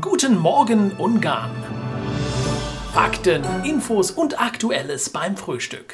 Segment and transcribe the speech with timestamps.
[0.00, 1.50] Guten Morgen Ungarn.
[2.94, 5.92] Fakten, Infos und Aktuelles beim Frühstück.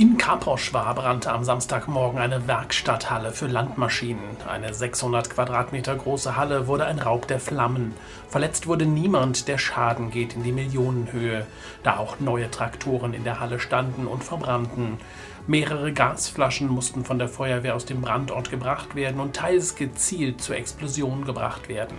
[0.00, 4.38] In Kaposchwar brannte am Samstagmorgen eine Werkstatthalle für Landmaschinen.
[4.48, 7.92] Eine 600 Quadratmeter große Halle wurde ein Raub der Flammen.
[8.30, 11.46] Verletzt wurde niemand, der Schaden geht in die Millionenhöhe,
[11.82, 14.96] da auch neue Traktoren in der Halle standen und verbrannten.
[15.46, 20.56] Mehrere Gasflaschen mussten von der Feuerwehr aus dem Brandort gebracht werden und teils gezielt zur
[20.56, 21.98] Explosion gebracht werden.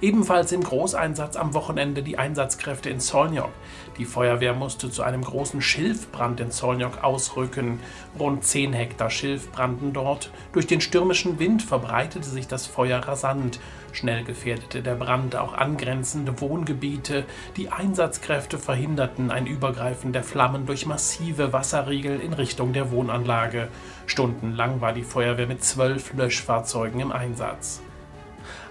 [0.00, 3.52] Ebenfalls im Großeinsatz am Wochenende die Einsatzkräfte in Solnjok.
[3.98, 7.80] Die Feuerwehr musste zu einem großen Schilfbrand in Solnjok ausrücken.
[8.18, 10.30] Rund 10 Hektar Schilf brannten dort.
[10.52, 13.60] Durch den stürmischen Wind verbreitete sich das Feuer rasant.
[13.92, 17.24] Schnell gefährdete der Brand auch angrenzende Wohngebiete.
[17.56, 23.68] Die Einsatzkräfte verhinderten ein Übergreifen der Flammen durch massive Wasserriegel in Richtung der Wohnanlage.
[24.06, 27.80] Stundenlang war die Feuerwehr mit zwölf Löschfahrzeugen im Einsatz.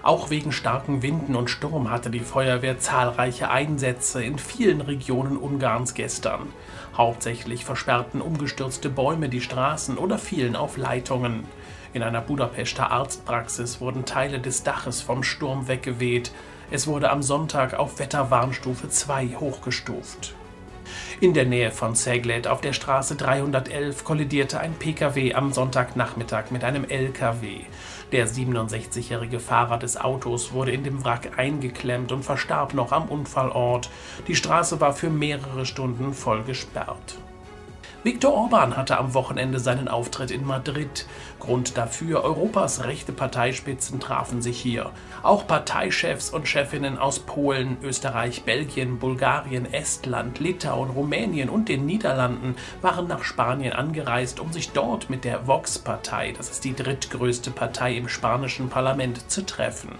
[0.02, 5.94] Auch wegen starken Winden und Sturm hatte die Feuerwehr zahlreiche Einsätze in vielen Regionen Ungarns
[5.94, 6.52] gestern.
[6.96, 11.44] Hauptsächlich versperrten umgestürzte Bäume die Straßen oder fielen auf Leitungen.
[11.92, 16.32] In einer Budapester Arztpraxis wurden Teile des Daches vom Sturm weggeweht.
[16.70, 20.34] Es wurde am Sonntag auf Wetterwarnstufe 2 hochgestuft.
[21.20, 26.64] In der Nähe von Seglet auf der Straße 311 kollidierte ein Pkw am Sonntagnachmittag mit
[26.64, 27.60] einem Lkw.
[28.12, 33.90] Der 67-jährige Fahrer des Autos wurde in dem Wrack eingeklemmt und verstarb noch am Unfallort.
[34.26, 37.18] Die Straße war für mehrere Stunden voll gesperrt.
[38.08, 41.04] Viktor Orban hatte am Wochenende seinen Auftritt in Madrid.
[41.40, 44.92] Grund dafür, Europas rechte Parteispitzen trafen sich hier.
[45.22, 52.56] Auch Parteichefs und Chefinnen aus Polen, Österreich, Belgien, Bulgarien, Estland, Litauen, Rumänien und den Niederlanden
[52.80, 57.94] waren nach Spanien angereist, um sich dort mit der Vox-Partei, das ist die drittgrößte Partei
[57.94, 59.90] im spanischen Parlament, zu treffen.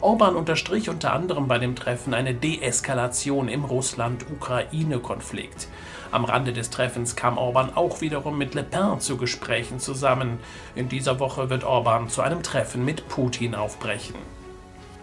[0.00, 5.68] Orban unterstrich unter anderem bei dem Treffen eine Deeskalation im Russland-Ukraine-Konflikt.
[6.12, 10.38] Am Rande des Treffens kam Orban auch wiederum mit Le Pen zu Gesprächen zusammen.
[10.74, 14.14] In dieser Woche wird Orban zu einem Treffen mit Putin aufbrechen.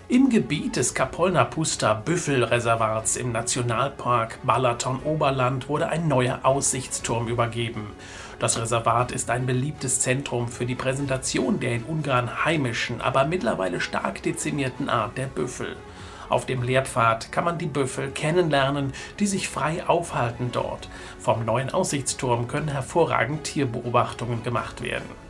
[0.09, 7.88] Im Gebiet des Kapolna Pusta Büffelreservats im Nationalpark Balaton Oberland wurde ein neuer Aussichtsturm übergeben.
[8.38, 13.80] Das Reservat ist ein beliebtes Zentrum für die Präsentation der in Ungarn heimischen, aber mittlerweile
[13.80, 15.78] stark dezimierten Art der Büffel.
[16.28, 20.90] Auf dem Lehrpfad kann man die Büffel kennenlernen, die sich frei aufhalten dort.
[21.18, 25.22] Vom neuen Aussichtsturm können hervorragend Tierbeobachtungen gemacht werden.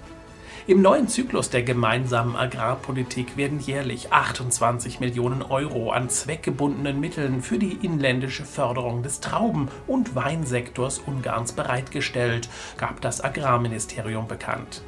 [0.66, 7.60] Im neuen Zyklus der gemeinsamen Agrarpolitik werden jährlich 28 Millionen Euro an zweckgebundenen Mitteln für
[7.60, 12.48] die inländische Förderung des Trauben- und Weinsektors Ungarns bereitgestellt,
[12.78, 14.84] gab das Agrarministerium bekannt.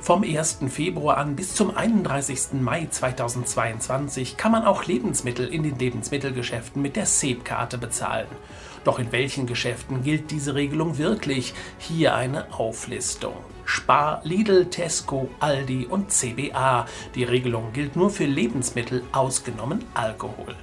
[0.00, 0.58] Vom 1.
[0.68, 2.60] Februar an bis zum 31.
[2.60, 8.28] Mai 2022 kann man auch Lebensmittel in den Lebensmittelgeschäften mit der SEB-Karte bezahlen.
[8.84, 11.54] Doch in welchen Geschäften gilt diese Regelung wirklich?
[11.78, 13.34] Hier eine Auflistung.
[13.64, 16.86] Spar, Lidl, Tesco, Aldi und CBA.
[17.16, 20.54] Die Regelung gilt nur für Lebensmittel, ausgenommen Alkohol.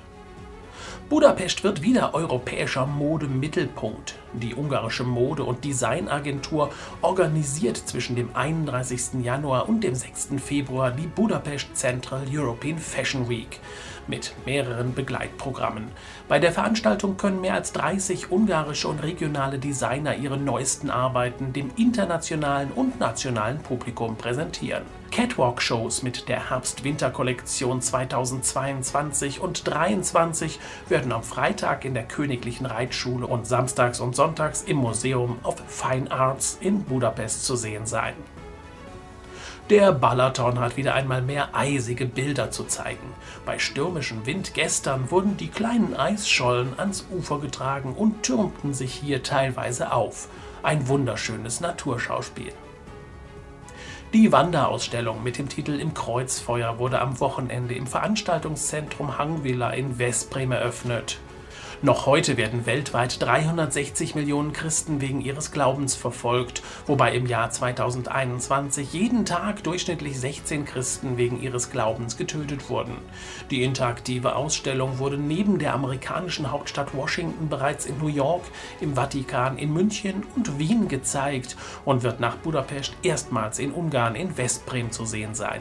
[1.09, 4.15] Budapest wird wieder europäischer Modemittelpunkt.
[4.33, 6.71] Die ungarische Mode- und Designagentur
[7.01, 9.23] organisiert zwischen dem 31.
[9.23, 10.29] Januar und dem 6.
[10.43, 13.59] Februar die Budapest Central European Fashion Week
[14.07, 15.87] mit mehreren Begleitprogrammen.
[16.27, 21.71] Bei der Veranstaltung können mehr als 30 ungarische und regionale Designer ihre neuesten Arbeiten dem
[21.77, 24.83] internationalen und nationalen Publikum präsentieren.
[25.13, 30.59] Catwalk-Shows mit der Herbst-Winter-Kollektion 2022 und 2023
[30.89, 36.09] werden am Freitag in der Königlichen Reitschule und samstags und sonntags im Museum of Fine
[36.09, 38.15] Arts in Budapest zu sehen sein.
[39.69, 43.13] Der Balaton hat wieder einmal mehr eisige Bilder zu zeigen.
[43.45, 49.21] Bei stürmischem Wind gestern wurden die kleinen Eisschollen ans Ufer getragen und türmten sich hier
[49.21, 50.27] teilweise auf.
[50.63, 52.51] Ein wunderschönes Naturschauspiel.
[54.13, 60.51] Die Wanderausstellung mit dem Titel Im Kreuzfeuer wurde am Wochenende im Veranstaltungszentrum Hangvilla in Veszprem
[60.51, 61.17] eröffnet.
[61.83, 68.93] Noch heute werden weltweit 360 Millionen Christen wegen ihres Glaubens verfolgt, wobei im Jahr 2021
[68.93, 72.95] jeden Tag durchschnittlich 16 Christen wegen ihres Glaubens getötet wurden.
[73.51, 78.43] Die interaktive Ausstellung wurde neben der amerikanischen Hauptstadt Washington bereits in New York,
[78.79, 84.37] im Vatikan, in München und Wien gezeigt und wird nach Budapest erstmals in Ungarn in
[84.37, 85.59] Westbrem zu sehen sein.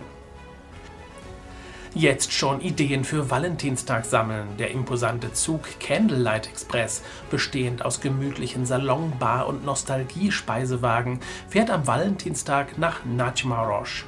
[1.94, 4.56] Jetzt schon Ideen für Valentinstag sammeln.
[4.59, 12.79] Der imposante Zug Candlelight Express, bestehend aus gemütlichen Salon, Bar und Nostalgie-Speisewagen, fährt am Valentinstag
[12.79, 14.05] nach Nagymaros.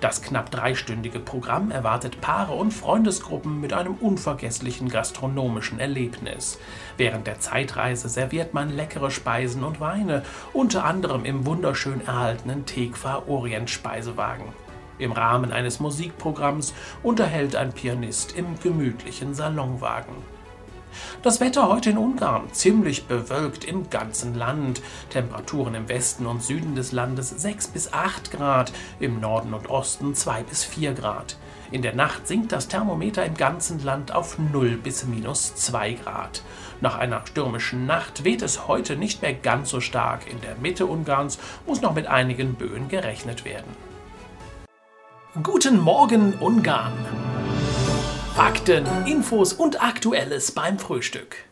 [0.00, 6.58] Das knapp dreistündige Programm erwartet Paare und Freundesgruppen mit einem unvergesslichen gastronomischen Erlebnis.
[6.96, 13.22] Während der Zeitreise serviert man leckere Speisen und Weine, unter anderem im wunderschön erhaltenen Tekfa
[13.28, 14.46] Orient Speisewagen.
[14.98, 20.14] Im Rahmen eines Musikprogramms unterhält ein Pianist im gemütlichen Salonwagen.
[21.22, 24.80] Das Wetter heute in Ungarn ziemlich bewölkt im ganzen Land.
[25.10, 30.14] Temperaturen im Westen und Süden des Landes 6 bis 8 Grad, im Norden und Osten
[30.14, 31.36] 2 bis 4 Grad.
[31.70, 36.42] In der Nacht sinkt das Thermometer im ganzen Land auf 0 bis minus 2 Grad.
[36.80, 40.30] Nach einer stürmischen Nacht weht es heute nicht mehr ganz so stark.
[40.30, 43.87] In der Mitte Ungarns muss noch mit einigen Böen gerechnet werden.
[45.42, 46.94] Guten Morgen Ungarn!
[48.34, 51.47] Fakten, Infos und Aktuelles beim Frühstück.